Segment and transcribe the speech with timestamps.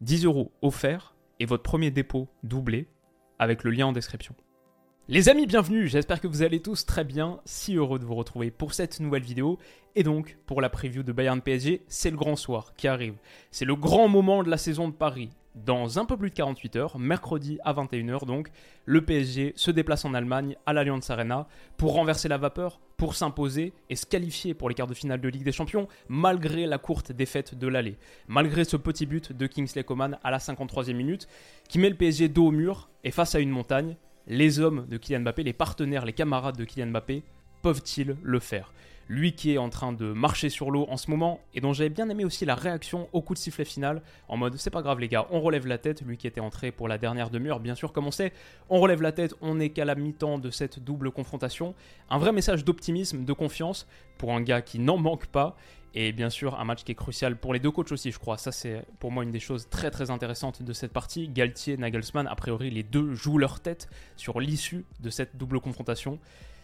[0.00, 2.86] 10 euros offerts et votre premier dépôt doublé
[3.38, 4.34] avec le lien en description.
[5.08, 8.50] Les amis, bienvenue, j'espère que vous allez tous très bien, si heureux de vous retrouver
[8.50, 9.58] pour cette nouvelle vidéo
[9.96, 13.16] et donc pour la preview de Bayern PSG, c'est le grand soir qui arrive.
[13.50, 15.30] C'est le grand moment de la saison de Paris.
[15.54, 18.48] Dans un peu plus de 48 heures, mercredi à 21h donc,
[18.84, 23.72] le PSG se déplace en Allemagne à l'Allianz Arena pour renverser la vapeur, pour s'imposer
[23.90, 27.12] et se qualifier pour les quarts de finale de Ligue des Champions malgré la courte
[27.12, 27.96] défaite de l'aller.
[28.28, 31.28] Malgré ce petit but de Kingsley Coman à la 53e minute
[31.68, 34.96] qui met le PSG dos au mur et face à une montagne, les hommes de
[34.96, 37.24] Kylian Mbappé, les partenaires, les camarades de Kylian Mbappé,
[37.62, 38.72] peuvent-ils le faire?
[39.08, 41.88] Lui qui est en train de marcher sur l'eau en ce moment et dont j'avais
[41.88, 45.00] bien aimé aussi la réaction au coup de sifflet final en mode c'est pas grave
[45.00, 47.74] les gars, on relève la tête, lui qui était entré pour la dernière demi-heure, bien
[47.74, 48.32] sûr comme on sait,
[48.68, 51.74] on relève la tête, on n'est qu'à la mi-temps de cette double confrontation,
[52.10, 53.86] un vrai message d'optimisme, de confiance
[54.18, 55.56] pour un gars qui n'en manque pas
[55.94, 58.36] et bien sûr, un match qui est crucial pour les deux coachs aussi, je crois.
[58.36, 61.28] Ça, c'est pour moi une des choses très très intéressantes de cette partie.
[61.28, 66.18] Galtier, Nagelsmann, a priori, les deux jouent leur tête sur l'issue de cette double confrontation.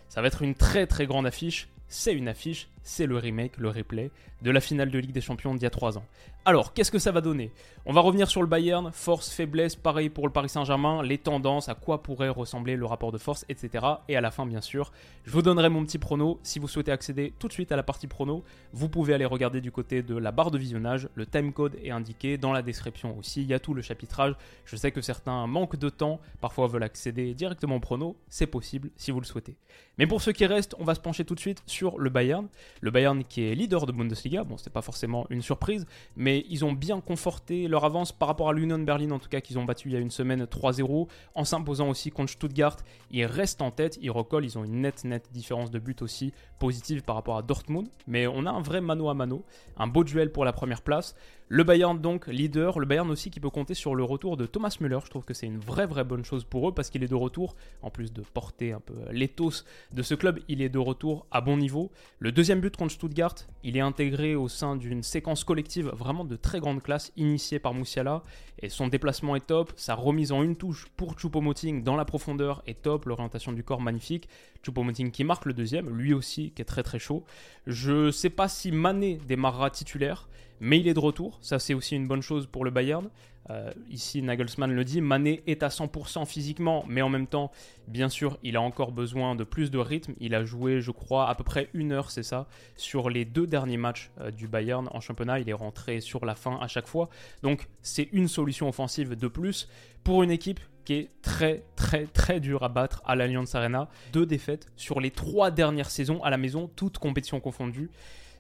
[0.08, 1.68] Ça va être une très très grande affiche.
[1.88, 4.10] C'est une affiche, c'est le remake, le replay
[4.42, 6.04] de la finale de Ligue des Champions d'il y a 3 ans.
[6.44, 7.50] Alors, qu'est-ce que ça va donner?
[7.86, 11.70] On va revenir sur le Bayern, force, faiblesse, pareil pour le Paris Saint-Germain, les tendances,
[11.70, 13.84] à quoi pourrait ressembler le rapport de force, etc.
[14.08, 14.92] Et à la fin, bien sûr,
[15.24, 16.38] je vous donnerai mon petit prono.
[16.42, 19.62] Si vous souhaitez accéder tout de suite à la partie prono, vous pouvez aller regarder
[19.62, 21.08] du côté de la barre de visionnage.
[21.14, 23.40] Le timecode est indiqué dans la description aussi.
[23.40, 24.34] Il y a tout le chapitrage.
[24.66, 28.16] Je sais que certains manquent de temps, parfois veulent accéder directement au prono.
[28.28, 29.56] C'est possible si vous le souhaitez.
[29.96, 32.48] Mais pour ceux qui restent, on va se pencher tout de suite sur le Bayern.
[32.80, 34.44] Le Bayern qui est leader de Bundesliga.
[34.44, 35.86] Bon, c'était pas forcément une surprise,
[36.16, 39.40] mais ils ont bien conforté leur avance par rapport à l'Union Berlin, en tout cas,
[39.40, 42.76] qu'ils ont battu il y a une semaine 3-0, en s'imposant aussi contre Stuttgart.
[43.10, 46.32] Ils restent en tête, ils recollent, ils ont une nette, nette différence de but aussi
[46.58, 47.88] positive par rapport à Dortmund.
[48.06, 49.44] Mais on a un vrai mano à mano,
[49.76, 51.14] un beau duel pour la première place.
[51.48, 54.74] Le Bayern donc leader, le Bayern aussi qui peut compter sur le retour de Thomas
[54.80, 55.00] Müller.
[55.04, 57.14] Je trouve que c'est une vraie vraie bonne chose pour eux parce qu'il est de
[57.14, 61.26] retour, en plus de porter un peu l'éthos de ce club, il est de retour
[61.30, 61.90] à bon niveau.
[62.18, 66.36] Le deuxième but contre Stuttgart, il est intégré au sein d'une séquence collective vraiment de
[66.36, 68.22] très grande classe initiée par Moussiala
[68.60, 72.62] et son déplacement est top, sa remise en une touche pour Choupo-Moting dans la profondeur
[72.66, 74.30] est top, l'orientation du corps magnifique.
[74.64, 77.24] Choupo-Moting qui marque le deuxième, lui aussi qui est très très chaud.
[77.66, 80.26] Je sais pas si Mané démarrera titulaire
[80.64, 81.38] mais il est de retour.
[81.42, 83.10] Ça, c'est aussi une bonne chose pour le Bayern.
[83.50, 87.52] Euh, ici, Nagelsmann le dit, Mané est à 100% physiquement, mais en même temps,
[87.86, 90.14] bien sûr, il a encore besoin de plus de rythme.
[90.20, 93.46] Il a joué, je crois, à peu près une heure, c'est ça, sur les deux
[93.46, 95.38] derniers matchs euh, du Bayern en championnat.
[95.38, 97.10] Il est rentré sur la fin à chaque fois.
[97.42, 99.68] Donc, c'est une solution offensive de plus
[100.02, 103.90] pour une équipe qui est très très très dure à battre à l'Allianz Arena.
[104.14, 107.90] Deux défaites sur les trois dernières saisons à la maison, toutes compétitions confondues.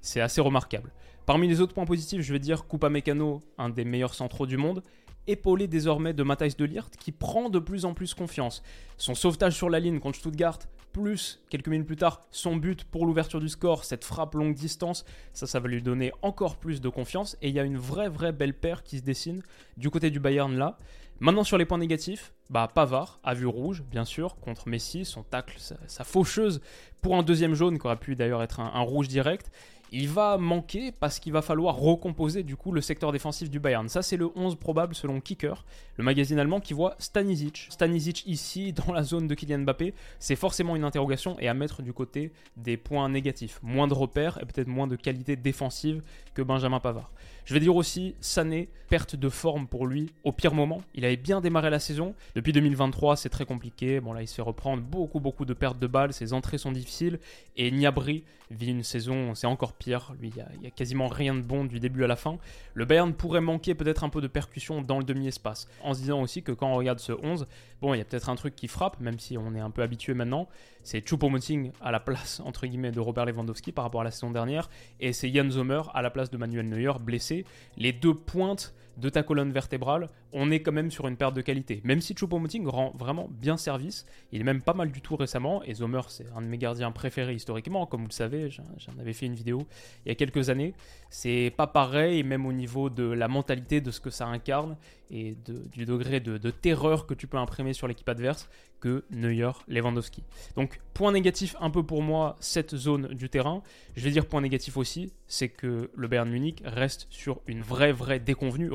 [0.00, 0.90] C'est assez remarquable.
[1.26, 4.58] Parmi les autres points positifs, je vais dire Coupa Mécano, un des meilleurs centraux du
[4.58, 4.82] monde,
[5.26, 8.62] épaulé désormais de Matthijs de Liert, qui prend de plus en plus confiance.
[8.98, 10.58] Son sauvetage sur la ligne contre Stuttgart,
[10.92, 15.06] plus quelques minutes plus tard, son but pour l'ouverture du score, cette frappe longue distance,
[15.32, 17.38] ça, ça va lui donner encore plus de confiance.
[17.40, 19.42] Et il y a une vraie, vraie belle paire qui se dessine
[19.78, 20.76] du côté du Bayern là.
[21.20, 25.22] Maintenant sur les points négatifs, bah Pavard a vu rouge, bien sûr, contre Messi, son
[25.22, 26.60] tacle, sa, faucheuse
[27.00, 29.50] pour un deuxième jaune qui aurait pu d'ailleurs être un rouge direct
[29.94, 33.88] il va manquer parce qu'il va falloir recomposer du coup le secteur défensif du Bayern.
[33.88, 35.64] Ça c'est le 11 probable selon Kicker,
[35.96, 37.68] le magazine allemand qui voit Stanisic.
[37.70, 41.80] Stanisic ici dans la zone de Kylian Mbappé, c'est forcément une interrogation et à mettre
[41.80, 43.60] du côté des points négatifs.
[43.62, 46.02] Moins de repères et peut-être moins de qualité défensive
[46.34, 47.12] que Benjamin Pavard.
[47.44, 50.80] Je vais dire aussi Sané, perte de forme pour lui au pire moment.
[50.94, 52.14] Il avait bien démarré la saison.
[52.34, 54.00] Depuis 2023, c'est très compliqué.
[54.00, 56.72] Bon là, il se fait reprendre beaucoup beaucoup de pertes de balles, ses entrées sont
[56.72, 57.18] difficiles
[57.56, 60.14] et Niabri vit une saison, c'est encore pire.
[60.20, 62.38] Lui, il n'y a, quasiment rien de bon du début à la fin.
[62.74, 65.68] Le Bayern pourrait manquer peut-être un peu de percussion dans le demi-espace.
[65.82, 67.46] En se disant aussi que quand on regarde ce 11,
[67.80, 69.82] bon, il y a peut-être un truc qui frappe, même si on est un peu
[69.82, 70.48] habitué maintenant.
[70.82, 74.30] C'est Choupo-Moting à la place, entre guillemets, de Robert Lewandowski par rapport à la saison
[74.30, 74.68] dernière.
[75.00, 77.33] Et c'est Jan Sommer à la place de Manuel Neuer, blessé.
[77.76, 81.42] Les deux pointes de ta colonne vertébrale, on est quand même sur une perte de
[81.42, 81.80] qualité.
[81.84, 85.62] Même si Choupo-Moting rend vraiment bien service, il est même pas mal du tout récemment,
[85.64, 89.12] et Zomer c'est un de mes gardiens préférés historiquement, comme vous le savez, j'en avais
[89.12, 89.66] fait une vidéo
[90.04, 90.74] il y a quelques années.
[91.10, 94.76] C'est pas pareil, même au niveau de la mentalité, de ce que ça incarne
[95.10, 95.36] et
[95.72, 98.48] du degré de, terreur que tu peux imprimer sur l'équipe adverse
[98.80, 100.22] que Neuer, Lewandowski.
[100.56, 103.62] Donc, point négatif un peu pour moi, cette zone du terrain.
[103.96, 107.92] Je vais dire point négatif aussi, c'est que le Bayern Munich reste sur une vraie,
[107.92, 108.70] vraie déconvenue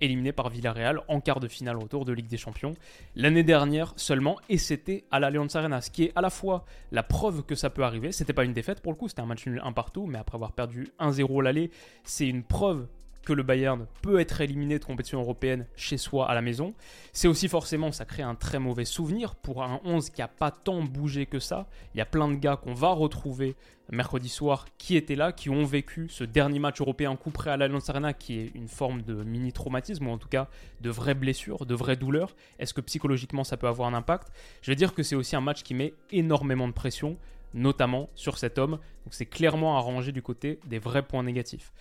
[0.00, 2.74] éliminé par Villarreal en quart de finale autour de Ligue des Champions.
[3.14, 7.02] L'année dernière seulement, et c'était à l'Allianz Arena, ce qui est à la fois la
[7.02, 8.12] preuve que ça peut arriver.
[8.12, 10.36] C'était pas une défaite pour le coup, c'était un match nul un partout, mais après
[10.36, 11.70] avoir perdu 1-0 l'aller,
[12.04, 12.86] c'est une preuve
[13.24, 16.74] que le Bayern peut être éliminé de compétition européenne chez soi à la maison.
[17.12, 20.50] C'est aussi forcément, ça crée un très mauvais souvenir pour un 11 qui n'a pas
[20.50, 21.66] tant bougé que ça.
[21.94, 23.56] Il y a plein de gars qu'on va retrouver
[23.90, 27.56] mercredi soir qui étaient là, qui ont vécu ce dernier match européen coup près à
[27.56, 30.48] l'Allianz Arena qui est une forme de mini-traumatisme ou en tout cas
[30.80, 32.34] de vraies blessures, de vraies douleurs.
[32.58, 34.28] Est-ce que psychologiquement ça peut avoir un impact?
[34.62, 37.18] Je vais dire que c'est aussi un match qui met énormément de pression
[37.54, 38.72] notamment sur cet homme.
[39.04, 41.72] Donc c'est clairement arrangé du côté des vrais points négatifs.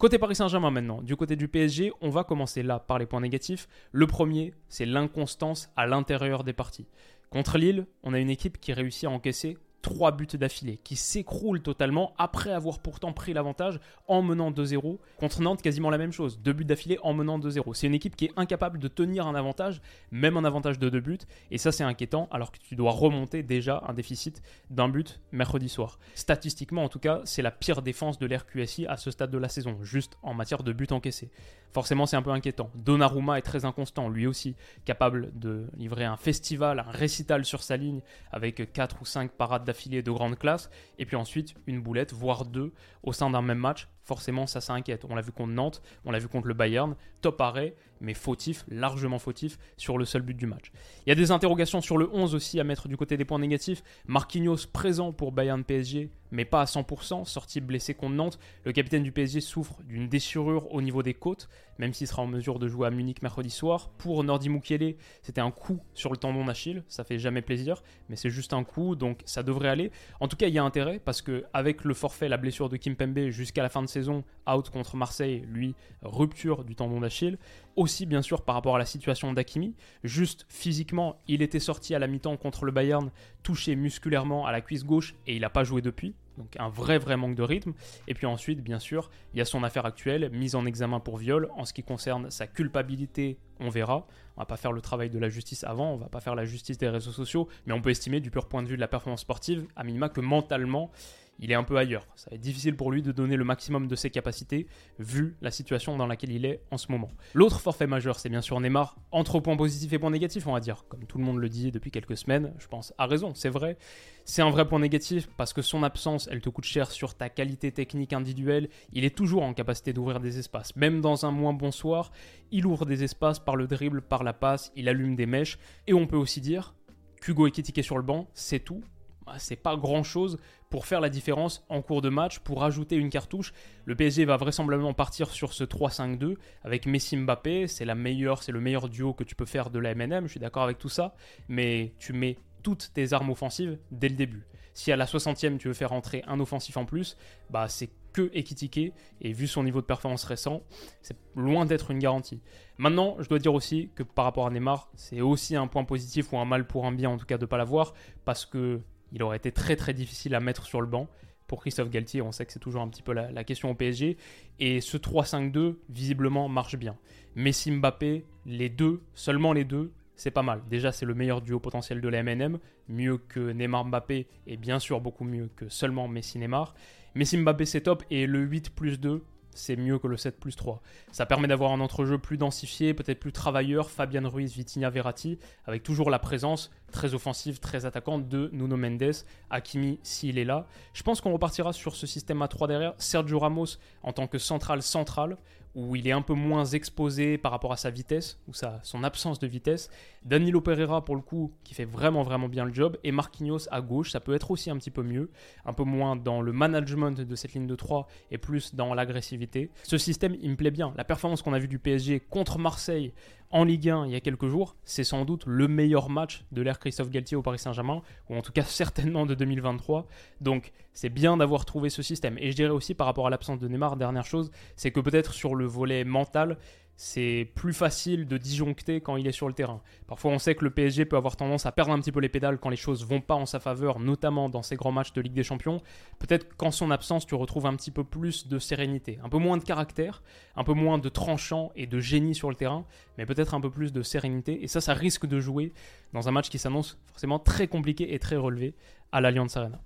[0.00, 3.20] Côté Paris Saint-Germain maintenant, du côté du PSG, on va commencer là par les points
[3.20, 3.68] négatifs.
[3.92, 6.86] Le premier, c'est l'inconstance à l'intérieur des parties.
[7.28, 11.62] Contre Lille, on a une équipe qui réussit à encaisser trois buts d'affilée, qui s'écroule
[11.62, 14.98] totalement après avoir pourtant pris l'avantage en menant 2-0.
[15.18, 17.74] Contre Nantes, quasiment la même chose, deux buts d'affilée en menant 2-0.
[17.74, 19.80] C'est une équipe qui est incapable de tenir un avantage,
[20.10, 21.18] même un avantage de deux buts,
[21.50, 25.68] et ça c'est inquiétant alors que tu dois remonter déjà un déficit d'un but mercredi
[25.68, 25.98] soir.
[26.14, 29.48] Statistiquement en tout cas, c'est la pire défense de l'RQSI à ce stade de la
[29.48, 31.30] saison, juste en matière de buts encaissés.
[31.72, 32.70] Forcément c'est un peu inquiétant.
[32.74, 37.76] Donnarumma est très inconstant, lui aussi, capable de livrer un festival, un récital sur sa
[37.76, 38.00] ligne
[38.32, 40.68] avec 4 ou 5 parades d'affilée de grande classe,
[40.98, 42.72] et puis ensuite une boulette, voire deux,
[43.04, 43.88] au sein d'un même match.
[44.10, 45.04] Forcément, ça, ça inquiète.
[45.08, 48.64] On l'a vu contre Nantes, on l'a vu contre le Bayern, top arrêt, mais fautif,
[48.68, 50.72] largement fautif, sur le seul but du match.
[51.06, 53.38] Il y a des interrogations sur le 11 aussi à mettre du côté des points
[53.38, 53.84] négatifs.
[54.08, 58.40] Marquinhos présent pour Bayern PSG, mais pas à 100%, sorti blessé contre Nantes.
[58.64, 61.48] Le capitaine du PSG souffre d'une déchirure au niveau des côtes,
[61.78, 63.90] même s'il sera en mesure de jouer à Munich mercredi soir.
[63.98, 68.16] Pour Nordi Mukiele, c'était un coup sur le tendon d'Achille, ça fait jamais plaisir, mais
[68.16, 69.92] c'est juste un coup, donc ça devrait aller.
[70.20, 72.76] En tout cas, il y a intérêt, parce que avec le forfait, la blessure de
[72.76, 77.38] Kim Pembe jusqu'à la fin de saison, out contre Marseille, lui, rupture du tendon d'Achille.
[77.76, 79.74] Aussi, bien sûr, par rapport à la situation d'Akimi,
[80.04, 83.10] juste physiquement, il était sorti à la mi-temps contre le Bayern,
[83.42, 86.14] touché musculairement à la cuisse gauche et il n'a pas joué depuis.
[86.40, 87.74] Donc un vrai vrai manque de rythme.
[88.08, 91.18] Et puis ensuite, bien sûr, il y a son affaire actuelle, mise en examen pour
[91.18, 91.48] viol.
[91.56, 94.06] En ce qui concerne sa culpabilité, on verra.
[94.36, 96.46] On va pas faire le travail de la justice avant, on va pas faire la
[96.46, 98.88] justice des réseaux sociaux, mais on peut estimer du pur point de vue de la
[98.88, 100.90] performance sportive, à minima que mentalement,
[101.40, 102.06] il est un peu ailleurs.
[102.16, 104.66] Ça va être difficile pour lui de donner le maximum de ses capacités
[104.98, 107.10] vu la situation dans laquelle il est en ce moment.
[107.34, 110.60] L'autre forfait majeur, c'est bien sûr Neymar, entre points positifs et points négatifs, on va
[110.60, 110.84] dire.
[110.88, 113.78] Comme tout le monde le dit depuis quelques semaines, je pense à raison, c'est vrai.
[114.26, 117.30] C'est un vrai point négatif parce que son absence, elle te coûte cher sur ta
[117.30, 118.68] qualité technique individuelle.
[118.92, 120.76] Il est toujours en capacité d'ouvrir des espaces.
[120.76, 122.12] Même dans un moins bon soir,
[122.50, 125.58] il ouvre des espaces par le dribble, par la passe, il allume des mèches.
[125.86, 126.74] Et on peut aussi dire
[127.22, 128.82] qu'Hugo est sur le banc, c'est tout.
[129.26, 130.38] Bah, c'est pas grand chose
[130.70, 133.52] pour faire la différence en cours de match, pour ajouter une cartouche.
[133.84, 137.66] Le PSG va vraisemblablement partir sur ce 3-5-2 avec Messi Mbappé.
[137.66, 140.26] C'est la meilleure, c'est le meilleur duo que tu peux faire de la MNM.
[140.26, 141.14] Je suis d'accord avec tout ça,
[141.48, 144.46] mais tu mets toutes tes armes offensives dès le début.
[144.72, 147.16] Si à la 60e tu veux faire entrer un offensif en plus,
[147.50, 150.62] bah c'est que Ekitike et vu son niveau de performance récent,
[151.02, 152.40] c'est loin d'être une garantie.
[152.78, 156.32] Maintenant, je dois dire aussi que par rapport à Neymar, c'est aussi un point positif
[156.32, 158.80] ou un mal pour un bien en tout cas de ne pas l'avoir parce que
[159.12, 161.08] il aurait été très très difficile à mettre sur le banc.
[161.46, 164.16] Pour Christophe Galtier, on sait que c'est toujours un petit peu la, question au PSG.
[164.60, 166.96] Et ce 3-5-2, visiblement, marche bien.
[167.34, 170.62] Messi Mbappé, les deux, seulement les deux, c'est pas mal.
[170.70, 174.78] Déjà, c'est le meilleur duo potentiel de la MNM, mieux que Neymar Mbappé, et bien
[174.78, 176.74] sûr beaucoup mieux que seulement Messi Neymar.
[177.16, 180.56] Messi Mbappé, c'est top, et le 8 plus 2, c'est mieux que le 7 plus
[180.56, 180.80] 3.
[181.12, 185.82] Ça permet d'avoir un entrejeu plus densifié, peut-être plus travailleur, Fabian Ruiz, Vitinha Verratti, avec
[185.82, 189.12] toujours la présence très offensive, très attaquante de Nuno Mendes,
[189.50, 190.66] Hakimi s'il est là.
[190.92, 192.94] Je pense qu'on repartira sur ce système à 3 derrière.
[192.98, 195.36] Sergio Ramos en tant que central central,
[195.74, 199.04] où il est un peu moins exposé par rapport à sa vitesse, ou sa, son
[199.04, 199.90] absence de vitesse.
[200.24, 202.96] Danilo Pereira, pour le coup, qui fait vraiment vraiment bien le job.
[203.04, 205.30] Et Marquinhos à gauche, ça peut être aussi un petit peu mieux.
[205.64, 209.70] Un peu moins dans le management de cette ligne de 3 et plus dans l'agressivité.
[209.84, 210.92] Ce système, il me plaît bien.
[210.96, 213.12] La performance qu'on a vue du PSG contre Marseille
[213.50, 216.62] en Ligue 1 il y a quelques jours, c'est sans doute le meilleur match de
[216.62, 220.06] l'ère Christophe Galtier au Paris Saint-Germain, ou en tout cas certainement de 2023.
[220.40, 222.38] Donc c'est bien d'avoir trouvé ce système.
[222.38, 225.34] Et je dirais aussi par rapport à l'absence de Neymar, dernière chose, c'est que peut-être
[225.34, 226.58] sur le volet mental,
[227.02, 229.80] c'est plus facile de disjoncter quand il est sur le terrain.
[230.06, 232.28] Parfois, on sait que le PSG peut avoir tendance à perdre un petit peu les
[232.28, 235.22] pédales quand les choses vont pas en sa faveur, notamment dans ces grands matchs de
[235.22, 235.80] Ligue des Champions.
[236.18, 239.56] Peut-être qu'en son absence, tu retrouves un petit peu plus de sérénité, un peu moins
[239.56, 240.22] de caractère,
[240.56, 242.84] un peu moins de tranchant et de génie sur le terrain,
[243.16, 244.62] mais peut-être un peu plus de sérénité.
[244.62, 245.72] Et ça, ça risque de jouer
[246.12, 248.74] dans un match qui s'annonce forcément très compliqué et très relevé
[249.10, 249.80] à l'Alliance Arena.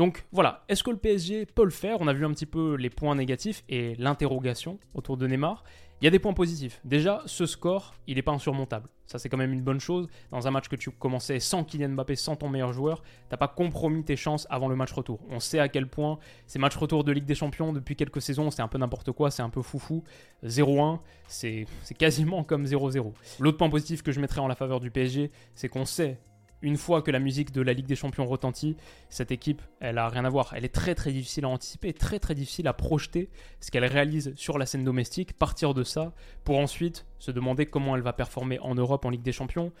[0.00, 1.98] Donc voilà, est-ce que le PSG peut le faire?
[2.00, 5.62] On a vu un petit peu les points négatifs et l'interrogation autour de Neymar.
[6.00, 6.80] Il y a des points positifs.
[6.86, 8.88] Déjà, ce score, il n'est pas insurmontable.
[9.04, 10.08] Ça, c'est quand même une bonne chose.
[10.30, 13.48] Dans un match que tu commençais sans Kylian Mbappé, sans ton meilleur joueur, t'as pas
[13.48, 15.20] compromis tes chances avant le match retour.
[15.28, 18.50] On sait à quel point ces matchs retour de Ligue des Champions depuis quelques saisons,
[18.50, 20.02] c'est un peu n'importe quoi, c'est un peu foufou.
[20.46, 21.66] 0-1, c'est
[21.98, 23.12] quasiment comme 0-0.
[23.38, 26.18] L'autre point positif que je mettrais en la faveur du PSG, c'est qu'on sait
[26.62, 28.76] une fois que la musique de la Ligue des Champions retentit,
[29.08, 30.52] cette équipe, elle a rien à voir.
[30.54, 34.34] Elle est très très difficile à anticiper, très très difficile à projeter ce qu'elle réalise
[34.36, 36.12] sur la scène domestique, partir de ça,
[36.44, 39.72] pour ensuite se demander comment elle va performer en Europe en Ligue des Champions.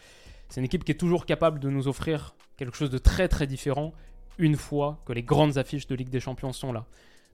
[0.48, 3.46] C'est une équipe qui est toujours capable de nous offrir quelque chose de très très
[3.46, 3.92] différent
[4.38, 6.86] une fois que les grandes affiches de Ligue des Champions sont là.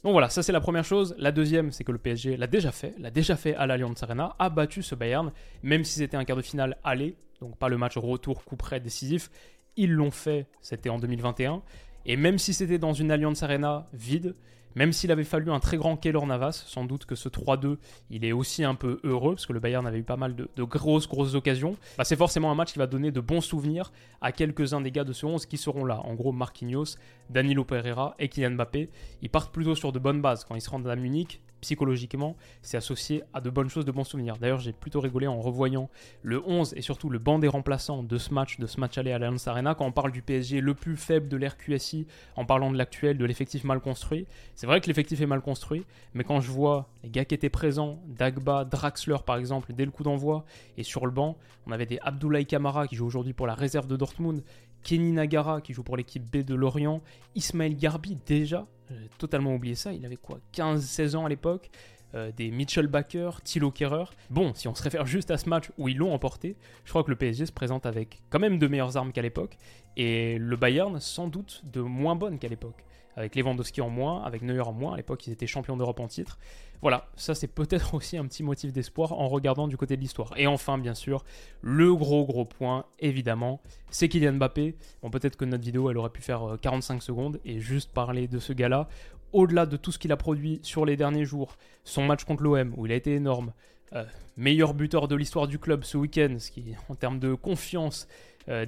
[0.07, 1.17] Donc voilà, ça c'est la première chose.
[1.19, 4.37] La deuxième, c'est que le PSG l'a déjà fait, l'a déjà fait à l'Allianz Arena,
[4.39, 5.33] a battu ce Bayern,
[5.65, 8.79] même si c'était un quart de finale aller, donc pas le match retour coup près
[8.79, 9.33] décisif.
[9.75, 11.61] Ils l'ont fait, c'était en 2021.
[12.05, 14.37] Et même si c'était dans une Allianz Arena vide,
[14.76, 17.78] même s'il avait fallu un très grand Keylor Navas, sans doute que ce 3-2,
[18.11, 20.62] il est aussi un peu heureux, parce que le Bayern avait eu pas mal de,
[20.62, 21.76] grosses, grosses occasions.
[21.97, 23.90] Bah, c'est forcément un match qui va donner de bons souvenirs
[24.21, 26.00] à quelques-uns des gars de ce 11 qui seront là.
[26.04, 26.97] En gros, Marquinhos,
[27.30, 28.90] Danilo Pereira et Kylian Mbappé.
[29.23, 32.77] Ils partent plutôt sur de bonnes bases quand ils se rendent à Munich psychologiquement, c'est
[32.77, 34.37] associé à de bonnes choses, de bons souvenirs.
[34.37, 35.89] D'ailleurs, j'ai plutôt rigolé en revoyant
[36.23, 39.13] le 11 et surtout le banc des remplaçants de ce match, de ce match aller
[39.13, 42.71] à l'Allianz Arena, quand on parle du PSG le plus faible de l'RQSI, en parlant
[42.71, 44.27] de l'actuel, de l'effectif mal construit.
[44.55, 45.85] C'est vrai que l'effectif est mal construit,
[46.15, 49.91] mais quand je vois les gars qui étaient présents, Dagba, Draxler par exemple, dès le
[49.91, 50.45] coup d'envoi,
[50.77, 51.37] et sur le banc,
[51.67, 54.43] on avait des Abdoulaye Kamara qui joue aujourd'hui pour la réserve de Dortmund,
[54.87, 57.02] Kenny Nagara qui joue pour l'équipe B de Lorient,
[57.35, 61.71] Ismaël Garbi déjà, j'ai totalement oublié ça, il avait quoi 15-16 ans à l'époque.
[62.14, 64.05] Euh, des Mitchell Baker, Thilo Kerrer.
[64.31, 67.02] Bon, si on se réfère juste à ce match où ils l'ont emporté, je crois
[67.02, 69.59] que le PSG se présente avec quand même de meilleures armes qu'à l'époque,
[69.97, 72.85] et le Bayern sans doute de moins bonnes qu'à l'époque
[73.17, 74.95] avec Lewandowski en moins, avec Neuer en moins.
[74.95, 76.39] À l'époque, ils étaient champions d'Europe en titre.
[76.83, 80.33] Voilà, ça c'est peut-être aussi un petit motif d'espoir en regardant du côté de l'histoire.
[80.37, 81.25] Et enfin, bien sûr,
[81.63, 84.77] le gros gros point, évidemment, c'est Kylian Mbappé.
[85.03, 88.29] Bon, peut-être que notre vidéo, elle aurait pu faire 45 euh, secondes et juste parler
[88.29, 88.89] de ce gars-là.
[89.33, 92.75] Au-delà de tout ce qu'il a produit sur les derniers jours, son match contre l'OM,
[92.77, 93.53] où il a été énorme,
[93.95, 94.05] euh,
[94.37, 98.09] meilleur buteur de l'histoire du club ce week-end, ce qui, en termes de confiance,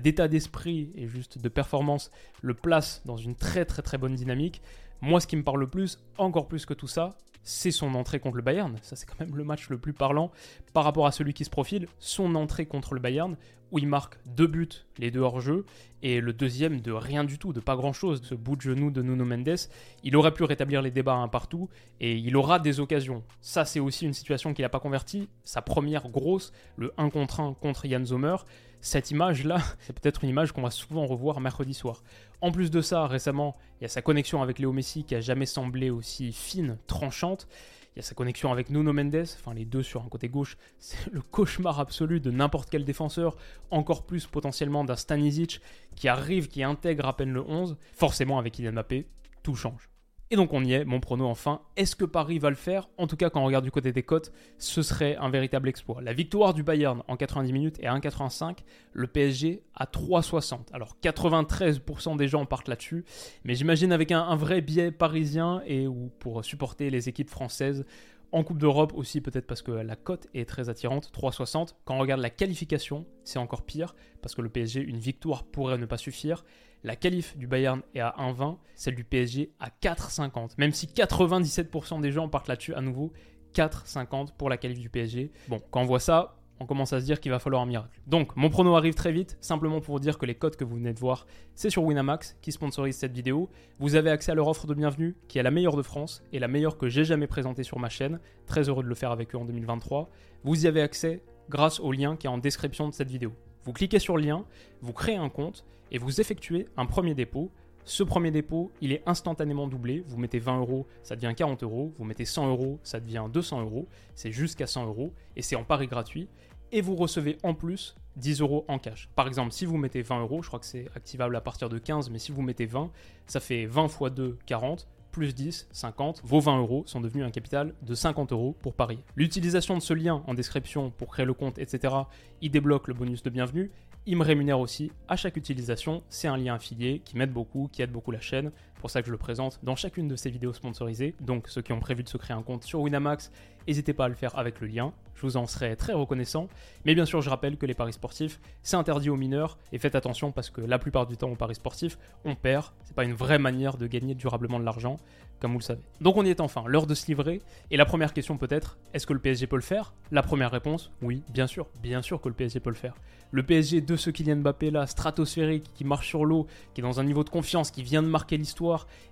[0.01, 2.11] d'état d'esprit et juste de performance
[2.43, 4.61] le place dans une très très très bonne dynamique.
[5.01, 8.21] Moi, ce qui me parle le plus, encore plus que tout ça, c'est son entrée
[8.21, 8.77] contre le Bayern.
[8.83, 10.31] Ça, c'est quand même le match le plus parlant
[10.75, 11.87] par rapport à celui qui se profile.
[11.99, 13.37] Son entrée contre le Bayern,
[13.71, 14.69] où il marque deux buts,
[14.99, 15.65] les deux hors jeu,
[16.03, 18.91] et le deuxième de rien du tout, de pas grand chose, ce bout de genou
[18.91, 19.57] de Nuno Mendes.
[20.05, 21.69] Il aurait pu rétablir les débats un partout,
[22.01, 23.23] et il aura des occasions.
[23.41, 25.29] Ça, c'est aussi une situation qu'il n'a pas convertie.
[25.45, 28.37] Sa première grosse, le 1 contre 1 contre Jan Zomer
[28.81, 32.03] cette image-là, c'est peut-être une image qu'on va souvent revoir mercredi soir.
[32.41, 35.21] En plus de ça, récemment, il y a sa connexion avec Léo Messi qui a
[35.21, 37.49] jamais semblé aussi fine, tranchante.
[37.95, 40.57] Il y a sa connexion avec Nuno Mendes, enfin les deux sur un côté gauche,
[40.79, 43.37] c'est le cauchemar absolu de n'importe quel défenseur,
[43.71, 45.61] encore plus potentiellement d'un Stanisic
[45.97, 47.77] qui arrive, qui intègre à peine le 11.
[47.93, 49.07] Forcément avec Kylian Mbappé,
[49.43, 49.89] tout change.
[50.31, 51.63] Et donc on y est, mon prono enfin.
[51.77, 52.89] Est-ce que Paris va le faire?
[52.99, 56.03] En tout cas, quand on regarde du côté des cotes, ce serait un véritable exploit.
[56.03, 58.59] La victoire du Bayern en 90 minutes est à 1,85,
[58.93, 60.67] le PSG à 3,60.
[60.73, 63.07] Alors 93% des gens partent là-dessus,
[63.45, 67.87] mais j'imagine avec un, un, vrai biais parisien et ou pour supporter les équipes françaises
[68.33, 71.75] en Coupe d'Europe aussi, peut-être parce que la cote est très attirante, 3,60.
[71.85, 75.79] Quand on regarde la qualification, c'est encore pire, parce que le PSG, une victoire pourrait
[75.79, 76.45] ne pas suffire.
[76.85, 80.53] La qualif du Bayern est à 1,20, celle du PSG à 4,50.
[80.59, 83.13] Même si 97% des gens partent là-dessus à nouveau,
[83.55, 85.33] 4,50 pour la qualif du PSG.
[85.49, 88.01] Bon, quand on voit ça, on commence à se dire qu'il va falloir un miracle.
[88.07, 90.77] Donc, mon prono arrive très vite, simplement pour vous dire que les codes que vous
[90.77, 93.49] venez de voir, c'est sur Winamax, qui sponsorise cette vidéo.
[93.79, 96.39] Vous avez accès à leur offre de bienvenue, qui est la meilleure de France, et
[96.39, 98.21] la meilleure que j'ai jamais présentée sur ma chaîne.
[98.47, 100.11] Très heureux de le faire avec eux en 2023.
[100.45, 103.33] Vous y avez accès grâce au lien qui est en description de cette vidéo.
[103.69, 104.47] Vous cliquez sur le lien,
[104.81, 107.51] vous créez un compte, et vous effectuez un premier dépôt.
[107.85, 110.03] Ce premier dépôt, il est instantanément doublé.
[110.07, 111.93] Vous mettez 20 euros, ça devient 40 euros.
[111.99, 113.87] Vous mettez 100 euros, ça devient 200 euros.
[114.15, 116.31] C'est jusqu'à 100 euros et c'est en pari gratuit
[116.73, 119.11] et vous recevez en plus 10 euros en cash.
[119.15, 121.77] Par exemple, si vous mettez 20 euros, je crois que c'est activable à partir de
[121.77, 122.91] 15, mais si vous mettez 20,
[123.27, 124.89] ça fait 20 x 2, 40.
[125.19, 129.01] Plus 10, 50, vos 20 euros sont devenus un capital de 50 euros pour parier.
[129.17, 131.93] L'utilisation de ce lien en description pour créer le compte, etc.,
[132.41, 133.73] il débloque le bonus de bienvenue
[134.11, 136.03] il me rémunère aussi à chaque utilisation.
[136.09, 138.53] C'est un lien affilié qui m'aide beaucoup, qui aide beaucoup la chaîne.
[138.79, 141.15] Pour ça que je le présente dans chacune de ces vidéos sponsorisées.
[141.21, 143.33] Donc ceux qui ont prévu de se créer un compte sur Winamax,
[143.67, 144.93] n'hésitez pas à le faire avec le lien.
[145.15, 146.49] Je vous en serai très reconnaissant.
[146.85, 149.59] Mais bien sûr, je rappelle que les paris sportifs, c'est interdit aux mineurs.
[149.73, 152.67] Et faites attention parce que la plupart du temps, aux paris sportifs, on perd.
[152.85, 154.99] C'est pas une vraie manière de gagner durablement de l'argent
[155.41, 155.83] comme vous le savez.
[156.01, 157.41] Donc on y est enfin, l'heure de se livrer.
[157.71, 159.95] Et la première question peut-être, est-ce que le PSG peut le faire?
[160.11, 162.95] La première réponse, oui, bien sûr, bien sûr que le PSG peut le faire.
[163.31, 166.99] Le PSG de ce Kylian Mbappé là, stratosphérique, qui marche sur l'eau, qui est dans
[166.99, 168.68] un niveau de confiance, qui vient de marquer l'histoire,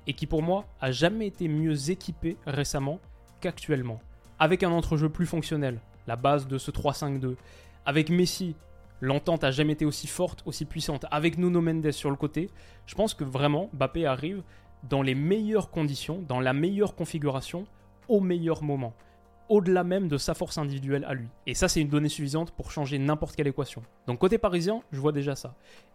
[0.06, 3.00] et qui pour moi a jamais été mieux équipé récemment
[3.40, 4.00] qu'actuellement.
[4.38, 7.36] Avec un entrejeu plus fonctionnel, la base de ce 3-5-2,
[7.84, 8.54] avec Messi,
[9.00, 12.50] l'entente a jamais été aussi forte, aussi puissante, avec Nuno Mendes sur le côté,
[12.86, 14.42] je pense que vraiment Mbappé arrive
[14.88, 17.66] dans les meilleures conditions, dans la meilleure configuration,
[18.08, 18.94] au meilleur moment,
[19.48, 21.28] au-delà même de sa force individuelle à lui.
[21.46, 23.82] Et ça, c'est une donnée suffisante pour changer n'importe quelle équation.
[24.06, 25.54] Donc côté parisien, je vois déjà ça.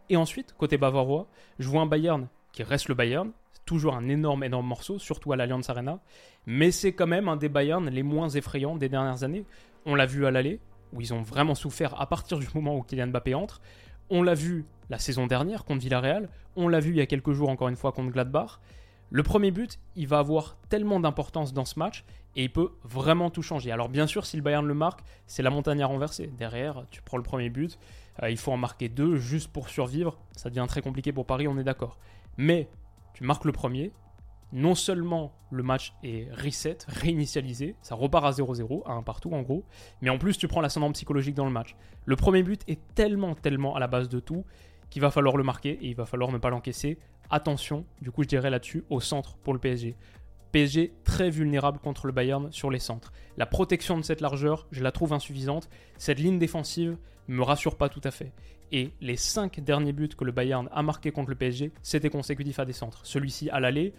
[0.10, 1.28] Et ensuite, côté bavarois,
[1.60, 3.32] je vois un Bayern qui reste le Bayern,
[3.66, 6.00] toujours un énorme, énorme morceau, surtout à l'Allianz Arena,
[6.46, 9.46] mais c'est quand même un des Bayern les moins effrayants des dernières années.
[9.86, 10.60] On l'a vu à l'aller,
[10.94, 13.62] où ils ont vraiment souffert à partir du moment où Kylian Mbappé entre.
[14.10, 17.32] On l'a vu la saison dernière contre Villarreal, on l'a vu il y a quelques
[17.32, 18.60] jours encore une fois contre Gladbach.
[19.10, 23.30] Le premier but, il va avoir tellement d'importance dans ce match et il peut vraiment
[23.30, 23.72] tout changer.
[23.72, 26.28] Alors bien sûr, si le Bayern le marque, c'est la montagne à renverser.
[26.38, 27.78] Derrière, tu prends le premier but,
[28.24, 30.18] euh, il faut en marquer deux juste pour survivre.
[30.36, 31.98] Ça devient très compliqué pour Paris, on est d'accord.
[32.38, 32.70] Mais
[33.22, 33.92] tu marques le premier,
[34.52, 39.44] non seulement le match est reset, réinitialisé, ça repart à 0-0, à un partout en
[39.44, 39.64] gros,
[40.02, 41.76] mais en plus tu prends l'ascendant psychologique dans le match.
[42.06, 44.44] Le premier but est tellement, tellement à la base de tout
[44.90, 46.98] qu'il va falloir le marquer et il va falloir ne pas l'encaisser
[47.30, 49.96] attention, du coup je dirais là-dessus, au centre pour le PSG.
[50.52, 53.12] PSG très vulnérable contre le Bayern sur les centres.
[53.38, 55.70] La protection de cette largeur, je la trouve insuffisante.
[55.98, 58.34] Cette ligne défensive me rassure pas tout à fait.
[58.72, 62.60] Et les 5 derniers buts que le Bayern a marqués contre le PSG, c'était consécutif
[62.60, 63.02] à des centres.
[63.04, 63.94] Celui-ci à l'aller,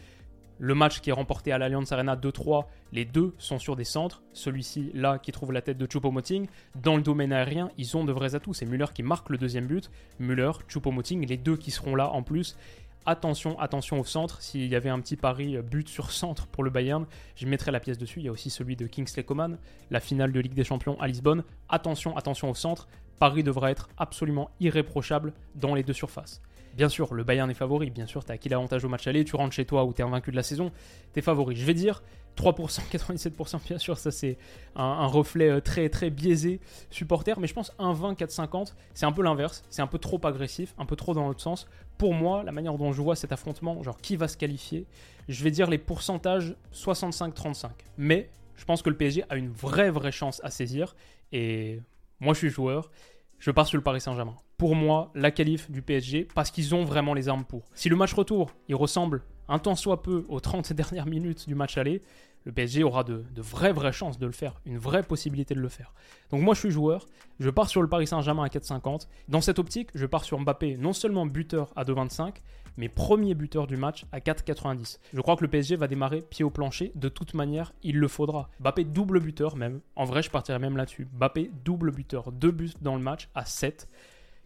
[0.58, 4.22] le match qui est remporté à l'Allianz Arena 2-3, les deux sont sur des centres.
[4.32, 6.46] Celui-ci, là, qui trouve la tête de Choupo-Moting.
[6.80, 8.54] Dans le domaine aérien, ils ont de vrais atouts.
[8.54, 9.90] C'est Müller qui marque le deuxième but.
[10.20, 12.56] Müller, Choupo-Moting, les deux qui seront là en plus.
[13.04, 14.40] Attention, attention au centre.
[14.40, 17.72] S'il y avait un petit pari euh, but sur centre pour le Bayern, je mettrais
[17.72, 18.20] la pièce dessus.
[18.20, 19.58] Il y a aussi celui de Kingsley Coman,
[19.90, 21.42] la finale de Ligue des Champions à Lisbonne.
[21.68, 22.86] Attention, attention au centre.
[23.18, 26.42] Paris devra être absolument irréprochable dans les deux surfaces.
[26.76, 27.90] Bien sûr, le Bayern est favori.
[27.90, 29.24] Bien sûr, tu as acquis l'avantage au match aller.
[29.24, 30.72] Tu rentres chez toi où tu es invaincu de la saison.
[31.12, 31.54] Tu es favori.
[31.56, 32.02] Je vais dire
[32.36, 34.38] 3%, 97%, bien sûr, ça c'est
[34.74, 37.38] un, reflet euh, très très biaisé supporter.
[37.38, 39.64] Mais je pense 1,20, 4,50, c'est un peu l'inverse.
[39.70, 41.68] C'est un peu trop agressif, un peu trop dans l'autre sens.
[41.98, 44.86] Pour moi, la manière dont je vois cet affrontement, genre qui va se qualifier,
[45.28, 47.70] je vais dire les pourcentages 65-35.
[47.98, 50.96] Mais je pense que le PSG a une vraie vraie chance à saisir.
[51.32, 51.80] Et
[52.20, 52.90] moi, je suis joueur.
[53.38, 54.36] Je pars sur le Paris Saint-Germain.
[54.62, 57.64] Pour moi, la qualif du PSG, parce qu'ils ont vraiment les armes pour.
[57.74, 61.56] Si le match retour, il ressemble un temps soit peu aux 30 dernières minutes du
[61.56, 62.00] match aller,
[62.44, 65.68] le PSG aura de, vraies, vraies chances de le faire, une vraie possibilité de le
[65.68, 65.92] faire.
[66.30, 67.08] Donc moi je suis joueur,
[67.40, 69.08] je pars sur le Paris Saint-Germain à 4,50.
[69.26, 72.34] Dans cette optique, je pars sur Mbappé, non seulement buteur à 2,25,
[72.76, 75.00] mais premier buteur du match à 4,90.
[75.12, 78.06] Je crois que le PSG va démarrer pied au plancher, de toute manière, il le
[78.06, 78.48] faudra.
[78.60, 81.08] Mbappé double buteur même, en vrai je partirais même là-dessus.
[81.14, 83.88] Mbappé double buteur, deux buts dans le match à 7.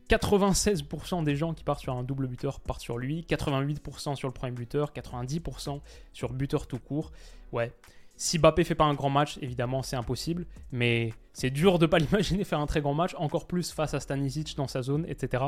[0.09, 4.35] 96% des gens qui partent sur un double buteur partent sur lui, 88% sur le
[4.35, 5.81] premier buteur, 90%
[6.13, 7.13] sur buteur tout court.
[7.53, 7.73] Ouais,
[8.17, 11.99] si Mbappé fait pas un grand match, évidemment, c'est impossible, mais c'est dur de pas
[12.01, 15.45] l'imaginer faire un très grand match, encore plus face à Stanisic dans sa zone, etc.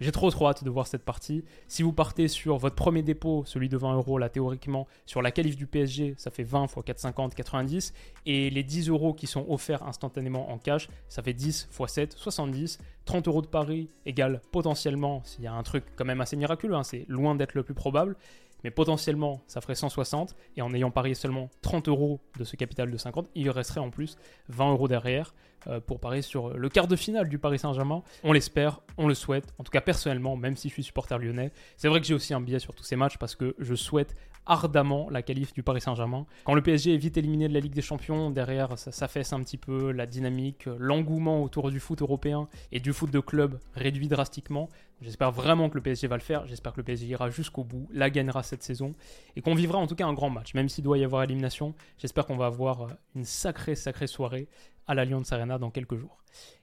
[0.00, 1.44] J'ai trop trop hâte de voir cette partie.
[1.68, 5.30] Si vous partez sur votre premier dépôt, celui de 20 euros là théoriquement, sur la
[5.30, 7.94] qualif du PSG, ça fait 20 x 4,50, 90,
[8.26, 12.14] et les 10 euros qui sont offerts instantanément en cash, ça fait 10 x 7,
[12.14, 12.78] 70.
[13.04, 16.74] 30 euros de pari égale potentiellement, s'il y a un truc quand même assez miraculeux,
[16.74, 18.16] hein, c'est loin d'être le plus probable,
[18.64, 22.90] mais potentiellement ça ferait 160 et en ayant parié seulement 30 euros de ce capital
[22.90, 24.16] de 50, il resterait en plus
[24.48, 25.34] 20 euros derrière
[25.68, 28.02] euh, pour parier sur le quart de finale du Paris Saint-Germain.
[28.24, 31.52] On l'espère, on le souhaite, en tout cas personnellement, même si je suis supporter lyonnais.
[31.76, 34.16] C'est vrai que j'ai aussi un billet sur tous ces matchs parce que je souhaite
[34.46, 36.26] ardemment la qualif du Paris Saint-Germain.
[36.44, 39.40] Quand le PSG est vite éliminé de la Ligue des Champions, derrière ça s'affaisse un
[39.42, 44.08] petit peu, la dynamique, l'engouement autour du foot européen et du foot de club réduit
[44.08, 44.68] drastiquement.
[45.00, 47.88] J'espère vraiment que le PSG va le faire, j'espère que le PSG ira jusqu'au bout,
[47.92, 48.94] la gagnera cette saison
[49.34, 51.74] et qu'on vivra en tout cas un grand match, même s'il doit y avoir élimination.
[51.98, 54.48] J'espère qu'on va avoir une sacrée, sacrée soirée
[54.86, 56.18] à l'Alliance Arena dans quelques jours.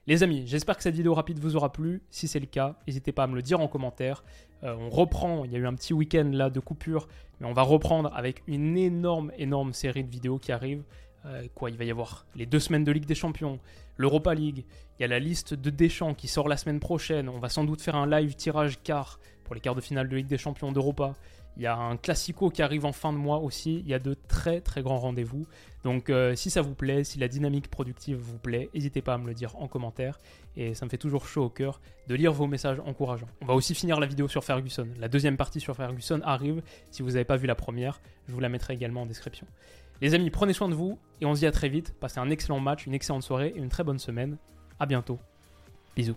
[0.06, 2.02] Les amis, j'espère que cette vidéo rapide vous aura plu.
[2.10, 4.24] Si c'est le cas, n'hésitez pas à me le dire en commentaire.
[4.62, 7.08] Euh, on reprend, il y a eu un petit week-end là de coupure,
[7.40, 10.84] mais on va reprendre avec une énorme, énorme série de vidéos qui arrivent.
[11.26, 13.58] Euh, quoi, il va y avoir les deux semaines de Ligue des Champions,
[13.96, 14.64] l'Europa League,
[14.98, 17.28] il y a la liste de Deschamps qui sort la semaine prochaine.
[17.28, 20.16] On va sans doute faire un live tirage quart pour les quarts de finale de
[20.16, 21.14] Ligue des Champions d'Europa.
[21.56, 23.80] Il y a un classico qui arrive en fin de mois aussi.
[23.80, 25.46] Il y a de très très grands rendez-vous.
[25.84, 29.18] Donc euh, si ça vous plaît, si la dynamique productive vous plaît, n'hésitez pas à
[29.18, 30.20] me le dire en commentaire.
[30.56, 33.28] Et ça me fait toujours chaud au cœur de lire vos messages encourageants.
[33.40, 34.88] On va aussi finir la vidéo sur Ferguson.
[34.98, 36.62] La deuxième partie sur Ferguson arrive.
[36.90, 39.46] Si vous n'avez pas vu la première, je vous la mettrai également en description.
[40.00, 41.94] Les amis, prenez soin de vous et on se dit à très vite.
[42.00, 44.38] Passez un excellent match, une excellente soirée et une très bonne semaine.
[44.78, 45.18] A bientôt.
[45.94, 46.16] Bisous.